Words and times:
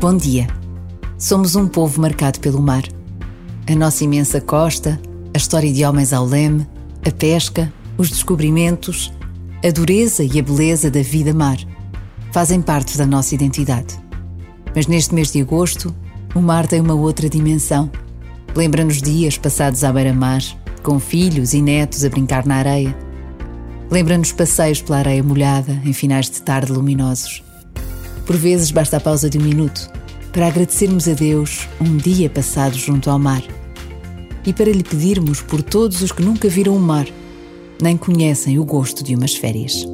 Bom 0.00 0.16
dia. 0.16 0.46
Somos 1.18 1.54
um 1.56 1.68
povo 1.68 2.00
marcado 2.00 2.40
pelo 2.40 2.62
mar. 2.62 2.84
A 3.70 3.74
nossa 3.74 4.02
imensa 4.02 4.40
costa, 4.40 4.98
a 5.34 5.36
história 5.36 5.70
de 5.70 5.84
homens 5.84 6.14
ao 6.14 6.24
leme, 6.24 6.66
a 7.06 7.10
pesca, 7.10 7.70
os 7.98 8.08
descobrimentos, 8.08 9.12
a 9.62 9.70
dureza 9.70 10.24
e 10.24 10.40
a 10.40 10.42
beleza 10.42 10.90
da 10.90 11.02
vida 11.02 11.34
mar 11.34 11.58
fazem 12.32 12.62
parte 12.62 12.96
da 12.96 13.04
nossa 13.04 13.34
identidade. 13.34 14.00
Mas 14.74 14.86
neste 14.86 15.14
mês 15.14 15.32
de 15.32 15.42
agosto, 15.42 15.94
o 16.34 16.40
mar 16.40 16.66
tem 16.66 16.80
uma 16.80 16.94
outra 16.94 17.28
dimensão. 17.28 17.90
Lembra-nos 18.56 19.02
dias 19.02 19.36
passados 19.36 19.84
à 19.84 19.92
beira-mar, 19.92 20.40
com 20.82 20.98
filhos 20.98 21.52
e 21.52 21.60
netos 21.60 22.06
a 22.06 22.08
brincar 22.08 22.46
na 22.46 22.54
areia. 22.54 22.96
Lembra-nos 23.90 24.32
passeios 24.32 24.80
pela 24.80 25.00
areia 25.00 25.22
molhada 25.22 25.78
em 25.84 25.92
finais 25.92 26.30
de 26.30 26.40
tarde 26.40 26.72
luminosos. 26.72 27.49
Por 28.30 28.36
vezes 28.36 28.70
basta 28.70 28.96
a 28.96 29.00
pausa 29.00 29.28
de 29.28 29.38
um 29.38 29.42
minuto 29.42 29.90
para 30.32 30.46
agradecermos 30.46 31.08
a 31.08 31.14
Deus 31.14 31.68
um 31.80 31.96
dia 31.96 32.30
passado 32.30 32.78
junto 32.78 33.10
ao 33.10 33.18
mar 33.18 33.42
e 34.46 34.52
para 34.52 34.70
lhe 34.70 34.84
pedirmos 34.84 35.42
por 35.42 35.60
todos 35.60 36.00
os 36.00 36.12
que 36.12 36.22
nunca 36.22 36.48
viram 36.48 36.76
o 36.76 36.78
mar 36.78 37.08
nem 37.82 37.96
conhecem 37.96 38.56
o 38.56 38.64
gosto 38.64 39.02
de 39.02 39.16
umas 39.16 39.34
férias. 39.34 39.84